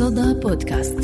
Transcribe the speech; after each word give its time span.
صدى 0.00 0.34
بودكاست 0.40 0.98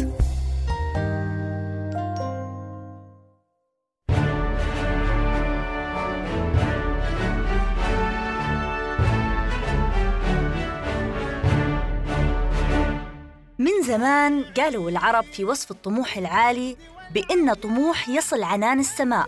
من 13.58 13.82
زمان 13.84 14.44
قالوا 14.56 14.90
العرب 14.90 15.24
في 15.24 15.44
وصف 15.44 15.70
الطموح 15.70 16.16
العالي 16.16 16.76
بأن 17.14 17.54
طموح 17.54 18.08
يصل 18.08 18.42
عنان 18.42 18.80
السماء 18.80 19.26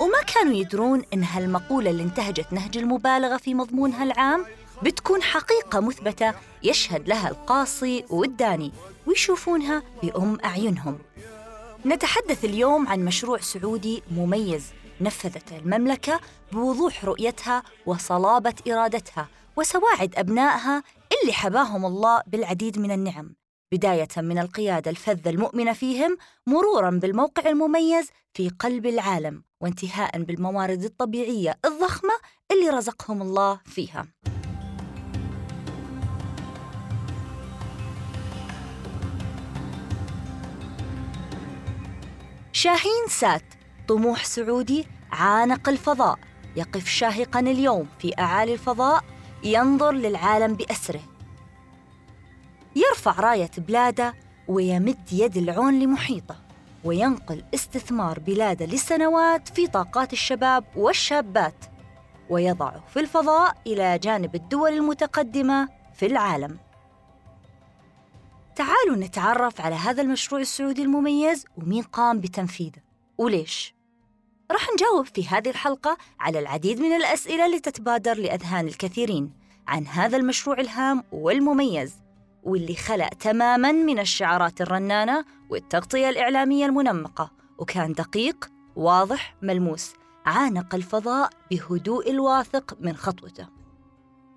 وما 0.00 0.22
كانوا 0.34 0.54
يدرون 0.54 1.02
إن 1.14 1.24
هالمقولة 1.24 1.90
اللي 1.90 2.02
انتهجت 2.02 2.52
نهج 2.52 2.78
المبالغة 2.78 3.36
في 3.36 3.54
مضمونها 3.54 4.04
العام 4.04 4.44
بتكون 4.82 5.22
حقيقة 5.22 5.80
مثبتة 5.80 6.34
يشهد 6.62 7.08
لها 7.08 7.28
القاصي 7.28 8.04
والداني 8.10 8.72
ويشوفونها 9.06 9.82
بأم 10.02 10.38
أعينهم. 10.44 10.98
نتحدث 11.86 12.44
اليوم 12.44 12.88
عن 12.88 13.04
مشروع 13.04 13.38
سعودي 13.38 14.02
مميز. 14.10 14.66
نفذته 15.00 15.56
المملكة 15.56 16.20
بوضوح 16.52 17.04
رؤيتها 17.04 17.62
وصلابة 17.86 18.54
إرادتها 18.68 19.28
وسواعد 19.56 20.14
أبنائها 20.16 20.82
اللي 21.22 21.32
حباهم 21.32 21.86
الله 21.86 22.22
بالعديد 22.26 22.78
من 22.78 22.90
النعم. 22.90 23.34
بداية 23.72 24.08
من 24.16 24.38
القيادة 24.38 24.90
الفذة 24.90 25.30
المؤمنة 25.30 25.72
فيهم 25.72 26.18
مرورا 26.46 26.90
بالموقع 26.90 27.48
المميز 27.48 28.08
في 28.34 28.48
قلب 28.48 28.86
العالم 28.86 29.42
وانتهاء 29.60 30.22
بالموارد 30.22 30.84
الطبيعية 30.84 31.58
الضخمة 31.64 32.14
اللي 32.52 32.70
رزقهم 32.70 33.22
الله 33.22 33.60
فيها. 33.64 34.06
شاهين 42.60 43.06
سات. 43.08 43.42
طموح 43.88 44.24
سعودي 44.24 44.86
عانق 45.12 45.68
الفضاء. 45.68 46.18
يقف 46.56 46.88
شاهقا 46.88 47.40
اليوم 47.40 47.88
في 47.98 48.12
أعالي 48.18 48.52
الفضاء. 48.52 49.04
ينظر 49.44 49.92
للعالم 49.92 50.54
بأسره. 50.54 51.00
يرفع 52.76 53.20
راية 53.20 53.50
بلاده 53.58 54.14
ويمد 54.48 55.12
يد 55.12 55.36
العون 55.36 55.78
لمحيطه. 55.78 56.36
وينقل 56.84 57.44
استثمار 57.54 58.18
بلاده 58.18 58.66
لسنوات 58.66 59.48
في 59.48 59.66
طاقات 59.66 60.12
الشباب 60.12 60.64
والشابات. 60.76 61.64
ويضعه 62.30 62.82
في 62.92 63.00
الفضاء 63.00 63.56
إلى 63.66 63.98
جانب 63.98 64.34
الدول 64.34 64.72
المتقدمة 64.72 65.68
في 65.94 66.06
العالم. 66.06 66.58
تعالوا 68.56 68.96
نتعرف 68.96 69.60
على 69.60 69.74
هذا 69.74 70.02
المشروع 70.02 70.40
السعودي 70.40 70.82
المميز 70.82 71.44
ومين 71.56 71.82
قام 71.82 72.20
بتنفيذه. 72.20 72.82
وليش؟ 73.18 73.74
راح 74.50 74.66
نجاوب 74.74 75.06
في 75.06 75.28
هذه 75.28 75.50
الحلقة 75.50 75.96
على 76.20 76.38
العديد 76.38 76.80
من 76.80 76.92
الأسئلة 76.92 77.46
اللي 77.46 77.60
تتبادر 77.60 78.14
لأذهان 78.14 78.66
الكثيرين 78.66 79.32
عن 79.68 79.86
هذا 79.86 80.16
المشروع 80.16 80.60
الهام 80.60 81.04
والمميز 81.12 81.94
واللي 82.42 82.74
خلق 82.74 83.08
تماماً 83.08 83.72
من 83.72 83.98
الشعارات 83.98 84.60
الرنانة 84.60 85.24
والتغطية 85.50 86.08
الإعلامية 86.08 86.66
المنمقة. 86.66 87.30
وكان 87.58 87.92
دقيق 87.92 88.50
واضح 88.76 89.36
ملموس. 89.42 89.92
عانق 90.26 90.74
الفضاء 90.74 91.30
بهدوء 91.50 92.10
الواثق 92.10 92.76
من 92.80 92.96
خطوته. 92.96 93.48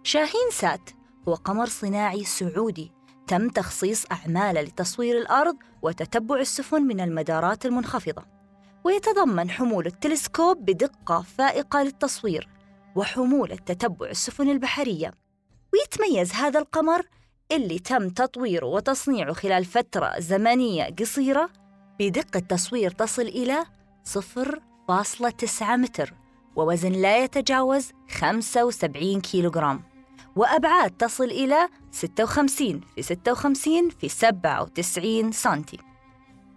شاهين 0.03 0.51
سات 0.51 0.89
هو 1.27 1.33
قمر 1.33 1.65
صناعي 1.65 2.23
سعودي 2.23 2.91
تم 3.27 3.49
تخصيص 3.49 4.05
أعماله 4.11 4.61
لتصوير 4.61 5.17
الأرض 5.17 5.55
وتتبع 5.81 6.39
السفن 6.39 6.81
من 6.81 7.01
المدارات 7.01 7.65
المنخفضة. 7.65 8.25
ويتضمن 8.83 9.49
حمولة 9.49 9.89
تلسكوب 9.89 10.57
بدقة 10.57 11.21
فائقة 11.37 11.83
للتصوير 11.83 12.49
وحمولة 12.95 13.55
تتبع 13.55 14.09
السفن 14.09 14.49
البحرية. 14.49 15.11
ويتميز 15.73 16.31
هذا 16.33 16.59
القمر 16.59 17.05
اللي 17.51 17.79
تم 17.79 18.09
تطويره 18.09 18.65
وتصنيعه 18.65 19.33
خلال 19.33 19.65
فترة 19.65 20.19
زمنية 20.19 20.95
قصيرة 20.99 21.49
بدقة 21.99 22.39
تصوير 22.39 22.91
تصل 22.91 23.21
إلى 23.21 23.65
0.9 24.03 25.63
متر 25.63 26.13
ووزن 26.55 26.91
لا 26.91 27.23
يتجاوز 27.23 27.91
75 28.09 29.21
كيلوغرام. 29.21 29.92
وأبعاد 30.35 30.91
تصل 30.91 31.23
إلى 31.23 31.69
56 31.91 32.81
في 32.95 33.01
56 33.01 33.89
في 33.89 34.09
97 34.09 35.31
سنتي. 35.31 35.77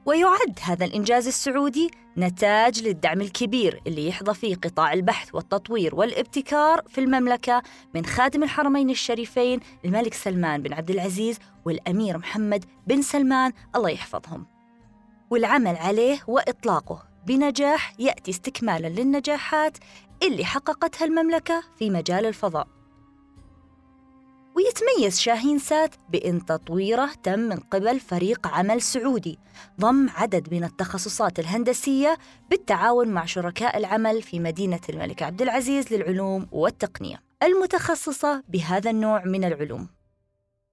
ويعد 0.06 0.58
هذا 0.62 0.84
الإنجاز 0.84 1.26
السعودي 1.26 1.90
نتاج 2.18 2.82
للدعم 2.82 3.20
الكبير 3.20 3.80
اللي 3.86 4.08
يحظى 4.08 4.34
فيه 4.34 4.54
قطاع 4.54 4.92
البحث 4.92 5.34
والتطوير 5.34 5.94
والابتكار 5.94 6.82
في 6.88 7.00
المملكة 7.00 7.62
من 7.94 8.06
خادم 8.06 8.42
الحرمين 8.42 8.90
الشريفين 8.90 9.60
الملك 9.84 10.14
سلمان 10.14 10.62
بن 10.62 10.72
عبد 10.72 10.90
العزيز 10.90 11.38
والأمير 11.64 12.18
محمد 12.18 12.64
بن 12.86 13.02
سلمان 13.02 13.52
الله 13.76 13.90
يحفظهم. 13.90 14.46
والعمل 15.30 15.76
عليه 15.76 16.18
وإطلاقه 16.26 17.02
بنجاح 17.26 17.94
يأتي 17.98 18.30
استكمالا 18.30 18.86
للنجاحات 18.88 19.78
اللي 20.22 20.44
حققتها 20.44 21.04
المملكة 21.04 21.62
في 21.78 21.90
مجال 21.90 22.26
الفضاء. 22.26 22.75
ويتميز 24.56 25.18
شاهين 25.18 25.58
سات 25.58 25.94
بأن 26.08 26.44
تطويره 26.44 27.10
تم 27.22 27.38
من 27.38 27.56
قبل 27.56 28.00
فريق 28.00 28.46
عمل 28.46 28.82
سعودي. 28.82 29.38
ضم 29.80 30.08
عدد 30.08 30.54
من 30.54 30.64
التخصصات 30.64 31.38
الهندسية 31.38 32.18
بالتعاون 32.50 33.08
مع 33.08 33.24
شركاء 33.24 33.76
العمل 33.76 34.22
في 34.22 34.40
مدينة 34.40 34.80
الملك 34.88 35.22
عبد 35.22 35.42
العزيز 35.42 35.92
للعلوم 35.92 36.46
والتقنية. 36.52 37.22
المتخصصة 37.42 38.42
بهذا 38.48 38.90
النوع 38.90 39.24
من 39.24 39.44
العلوم. 39.44 39.88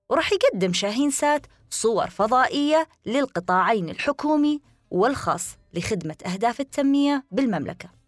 وراح 0.09 0.29
يقدم 0.33 0.73
شاهين 0.73 1.11
سات 1.11 1.45
صور 1.69 2.09
فضائية 2.09 2.87
للقطاعين 3.05 3.89
الحكومي 3.89 4.61
والخاص 4.91 5.47
لخدمة 5.73 6.15
أهداف 6.25 6.59
التنمية 6.59 7.23
بالمملكة. 7.31 8.02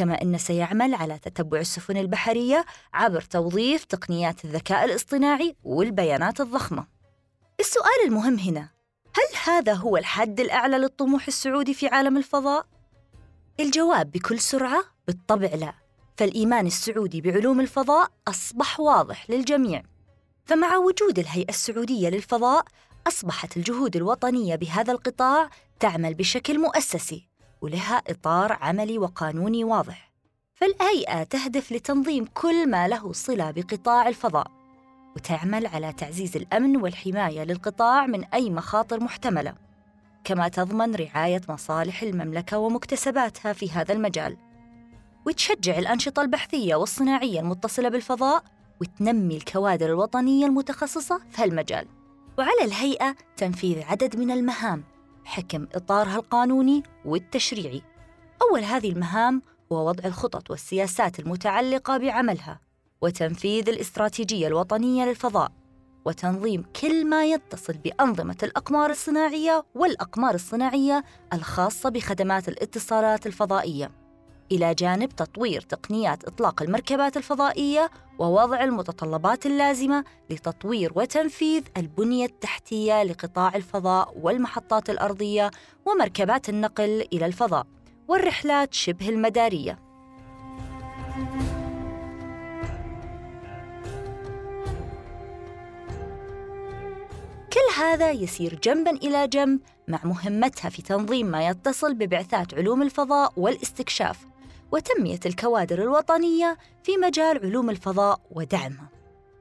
كما 0.00 0.22
أنه 0.22 0.38
سيعمل 0.38 0.94
على 0.94 1.18
تتبع 1.18 1.60
السفن 1.60 1.96
البحرية 1.96 2.64
عبر 2.94 3.20
توظيف 3.20 3.84
تقنيات 3.84 4.44
الذكاء 4.44 4.84
الاصطناعي 4.84 5.56
والبيانات 5.64 6.40
الضخمة. 6.40 6.86
السؤال 7.60 8.06
المهم 8.06 8.38
هنا، 8.38 8.68
هل 9.16 9.38
هذا 9.44 9.72
هو 9.72 9.96
الحد 9.96 10.40
الأعلى 10.40 10.78
للطموح 10.78 11.26
السعودي 11.26 11.74
في 11.74 11.86
عالم 11.88 12.16
الفضاء؟ 12.16 12.66
الجواب 13.60 14.10
بكل 14.10 14.40
سرعة 14.40 14.84
بالطبع 15.06 15.48
لا، 15.48 15.74
فالإيمان 16.16 16.66
السعودي 16.66 17.20
بعلوم 17.20 17.60
الفضاء 17.60 18.08
أصبح 18.28 18.80
واضح 18.80 19.30
للجميع. 19.30 19.82
فمع 20.44 20.76
وجود 20.76 21.18
الهيئة 21.18 21.48
السعودية 21.48 22.08
للفضاء، 22.08 22.64
أصبحت 23.06 23.56
الجهود 23.56 23.96
الوطنية 23.96 24.56
بهذا 24.56 24.92
القطاع 24.92 25.50
تعمل 25.80 26.14
بشكل 26.14 26.58
مؤسسي 26.58 27.29
ولها 27.60 28.02
إطار 28.08 28.52
عملي 28.52 28.98
وقانوني 28.98 29.64
واضح. 29.64 30.10
فالهيئة 30.54 31.22
تهدف 31.22 31.72
لتنظيم 31.72 32.24
كل 32.34 32.70
ما 32.70 32.88
له 32.88 33.12
صلة 33.12 33.50
بقطاع 33.50 34.08
الفضاء 34.08 34.46
وتعمل 35.16 35.66
على 35.66 35.92
تعزيز 35.92 36.36
الأمن 36.36 36.76
والحماية 36.76 37.44
للقطاع 37.44 38.06
من 38.06 38.24
أي 38.24 38.50
مخاطر 38.50 39.00
محتملة 39.00 39.54
كما 40.24 40.48
تضمن 40.48 40.94
رعاية 40.94 41.40
مصالح 41.48 42.02
المملكة 42.02 42.58
ومكتسباتها 42.58 43.52
في 43.52 43.70
هذا 43.70 43.94
المجال. 43.94 44.36
وتشجع 45.26 45.78
الأنشطة 45.78 46.22
البحثية 46.22 46.74
والصناعية 46.74 47.40
المتصلة 47.40 47.88
بالفضاء 47.88 48.44
وتنمي 48.80 49.36
الكوادر 49.36 49.86
الوطنية 49.86 50.46
المتخصصة 50.46 51.20
في 51.30 51.42
هالمجال. 51.42 51.86
وعلى 52.38 52.64
الهيئة 52.64 53.16
تنفيذ 53.36 53.82
عدد 53.82 54.16
من 54.16 54.30
المهام 54.30 54.84
حكم 55.30 55.66
إطارها 55.74 56.16
القانوني 56.16 56.82
والتشريعي. 57.04 57.82
أول 58.42 58.64
هذه 58.64 58.92
المهام 58.92 59.42
هو 59.72 59.88
وضع 59.88 60.04
الخطط 60.04 60.50
والسياسات 60.50 61.18
المتعلقة 61.18 61.96
بعملها، 61.96 62.60
وتنفيذ 63.02 63.68
الاستراتيجية 63.68 64.46
الوطنية 64.46 65.04
للفضاء، 65.04 65.52
وتنظيم 66.04 66.64
كل 66.80 67.06
ما 67.06 67.24
يتصل 67.24 67.72
بأنظمة 67.72 68.36
الأقمار 68.42 68.90
الصناعية 68.90 69.64
والأقمار 69.74 70.34
الصناعية 70.34 71.04
الخاصة 71.32 71.88
بخدمات 71.88 72.48
الاتصالات 72.48 73.26
الفضائية. 73.26 73.99
إلى 74.52 74.74
جانب 74.74 75.08
تطوير 75.08 75.60
تقنيات 75.60 76.24
إطلاق 76.24 76.62
المركبات 76.62 77.16
الفضائية 77.16 77.90
ووضع 78.18 78.64
المتطلبات 78.64 79.46
اللازمة 79.46 80.04
لتطوير 80.30 80.92
وتنفيذ 80.94 81.62
البنية 81.76 82.24
التحتية 82.24 83.02
لقطاع 83.02 83.54
الفضاء 83.54 84.18
والمحطات 84.22 84.90
الأرضية 84.90 85.50
ومركبات 85.86 86.48
النقل 86.48 87.06
إلى 87.12 87.26
الفضاء 87.26 87.66
والرحلات 88.08 88.74
شبه 88.74 89.08
المدارية. 89.08 89.78
كل 97.52 97.80
هذا 97.82 98.10
يسير 98.10 98.60
جنبا 98.64 98.90
إلى 98.90 99.28
جنب 99.28 99.60
مع 99.88 100.00
مهمتها 100.04 100.68
في 100.68 100.82
تنظيم 100.82 101.26
ما 101.26 101.48
يتصل 101.48 101.94
ببعثات 101.94 102.54
علوم 102.54 102.82
الفضاء 102.82 103.32
والاستكشاف 103.36 104.29
وتنمية 104.72 105.20
الكوادر 105.26 105.82
الوطنية 105.82 106.58
في 106.82 106.96
مجال 106.96 107.46
علوم 107.46 107.70
الفضاء 107.70 108.20
ودعمها 108.30 108.88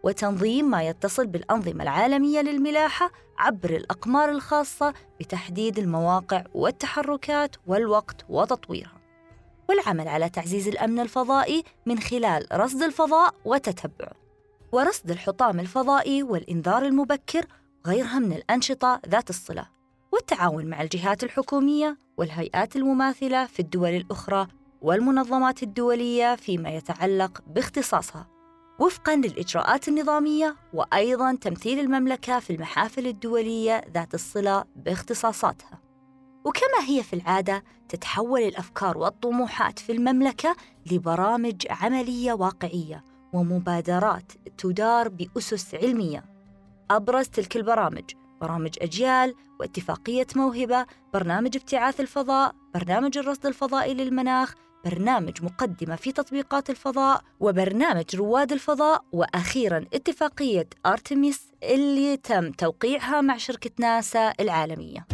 وتنظيم 0.04 0.70
ما 0.70 0.84
يتصل 0.84 1.28
بالأنظمة 1.28 1.84
العالمية 1.84 2.42
للملاحة 2.42 3.12
عبر 3.38 3.70
الأقمار 3.70 4.30
الخاصة 4.30 4.94
بتحديد 5.20 5.80
المواقع 5.80 6.44
والتحركات 6.54 7.56
والوقت 7.68 8.26
وتطويرها. 8.30 9.00
والعمل 9.70 10.08
على 10.08 10.30
تعزيز 10.30 10.68
الأمن 10.68 11.00
الفضائي 11.00 11.64
من 11.86 12.00
خلال 12.00 12.48
رصد 12.54 12.82
الفضاء 12.84 13.36
وتتبعه 13.46 14.14
ورصد 14.72 15.12
الحطام 15.12 15.60
الفضائي 15.60 16.24
والإنذار 16.24 16.86
المبكر 16.86 17.46
وغيرها 17.86 18.20
من 18.20 18.34
الأنشطة 18.34 19.02
ذات 19.10 19.30
الصلة 19.30 19.66
والتعاون 20.12 20.66
مع 20.66 20.82
الجهات 20.82 21.24
الحكومية 21.24 21.98
والهيئات 22.18 22.76
المماثلة 22.76 23.46
في 23.46 23.60
الدول 23.60 23.90
الأخرى 23.90 24.48
والمنظمات 24.82 25.64
الدولية 25.64 26.36
فيما 26.36 26.70
يتعلق 26.70 27.42
باختصاصها 27.48 28.28
وفقا 28.80 29.16
للإجراءات 29.16 29.88
النظامية 29.88 30.56
وأيضا 30.74 31.36
تمثيل 31.36 31.80
المملكة 31.80 32.40
في 32.40 32.54
المحافل 32.54 33.08
الدولية 33.08 33.82
ذات 33.94 34.14
الصلة 34.14 34.66
باختصاصاتها. 34.76 35.80
وكما 36.46 36.88
هي 36.88 37.04
في 37.04 37.14
العادة 37.14 37.64
تتحول 37.90 38.42
الأفكار 38.42 38.98
والطموحات 38.98 39.80
في 39.80 39.92
المملكة 39.92 40.56
لبرامج 40.92 41.66
عملية 41.70 42.34
واقعية 42.34 43.04
ومبادرات 43.34 44.32
تدار 44.58 45.10
بأسس 45.10 45.76
علمية. 45.76 46.26
أبرز 46.92 47.28
تلك 47.28 47.56
البرامج 47.56 48.04
برامج 48.42 48.76
أجيال 48.82 49.36
واتفاقية 49.60 50.28
موهبة 50.36 50.86
برنامج 51.14 51.58
ابتعاث 51.58 52.00
الفضاء 52.00 52.56
برنامج 52.74 53.18
الرصد 53.18 53.46
الفضائي 53.46 53.94
للمناخ 53.94 54.56
برنامج 54.86 55.44
مقدمة 55.44 55.96
في 55.96 56.12
تطبيقات 56.12 56.70
الفضاء 56.70 57.22
وبرنامج 57.40 58.16
رواد 58.16 58.52
الفضاء 58.52 59.04
وأخيرا 59.12 59.86
اتفاقية 59.94 60.68
أرتميس 60.86 61.42
اللي 61.64 62.18
تم 62.18 62.52
توقيعها 62.52 63.22
مع 63.22 63.38
شركة 63.38 63.72
ناسا 63.80 64.34
العالمية. 64.40 65.06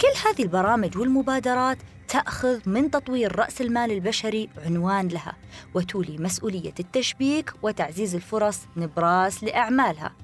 كل 0.00 0.28
هذه 0.28 0.42
البرامج 0.42 0.98
والمبادرات 0.98 1.78
تأخذ 2.08 2.68
من 2.68 2.90
تطوير 2.90 3.36
رأس 3.36 3.60
المال 3.60 3.92
البشري 3.92 4.48
عنوان 4.66 5.08
لها 5.08 5.36
وتولي 5.74 6.18
مسؤولية 6.18 6.74
التشبيك 6.80 7.52
وتعزيز 7.62 8.14
الفرص 8.14 8.60
نبراس 8.76 9.44
لأعمالها. 9.44 10.23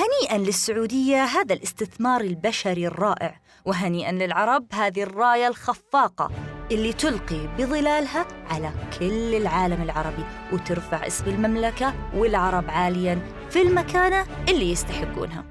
هنيئا 0.00 0.38
للسعودية 0.38 1.24
هذا 1.24 1.54
الاستثمار 1.54 2.20
البشري 2.20 2.86
الرائع 2.86 3.40
وهنيئا 3.64 4.12
للعرب 4.12 4.66
هذه 4.72 5.02
الراية 5.02 5.48
الخفاقة 5.48 6.30
اللي 6.72 6.92
تلقي 6.92 7.46
بظلالها 7.58 8.26
على 8.50 8.72
كل 8.98 9.34
العالم 9.34 9.82
العربي 9.82 10.24
وترفع 10.52 11.06
اسم 11.06 11.24
المملكة 11.26 11.94
والعرب 12.14 12.64
عاليا 12.70 13.18
في 13.50 13.62
المكانة 13.62 14.26
اللي 14.48 14.70
يستحقونها. 14.72 15.44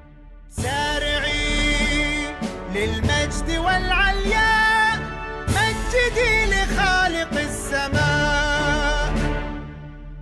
سارعي 0.50 2.36
للمجد 2.76 3.58
والعلياء 3.58 5.00
مجدي 5.48 6.49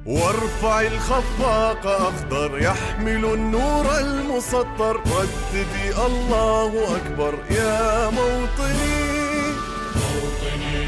وارفع 0.07 0.81
الخفاق 0.81 1.87
أخضر 1.87 2.59
يحمل 2.61 3.25
النور 3.25 3.99
المسطر. 3.99 4.95
رددي 4.97 6.05
الله 6.05 6.97
أكبر 6.97 7.33
يا 7.51 8.09
موطني. 8.09 9.07
موطني 9.99 10.85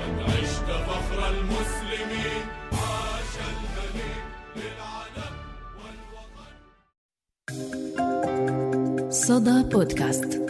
قد 0.00 0.16
عشت 0.22 0.68
فخر 0.86 1.20
المسلمين 1.28 2.44
عاش 2.72 3.34
الملك 3.50 4.24
للعلم 4.56 5.34
والوطن 8.74 9.10
صدى 9.10 9.62
بودكاست. 9.62 10.43